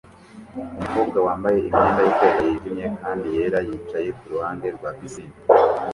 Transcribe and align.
Umukobwa 0.77 1.17
wambaye 1.27 1.57
imyenda 1.63 1.99
yo 2.05 2.11
koga 2.17 2.41
yijimye 2.47 2.85
kandi 3.01 3.25
yera 3.35 3.59
yicaye 3.67 4.09
kuruhande 4.17 4.67
rwa 4.75 4.89
pisine 4.97 5.33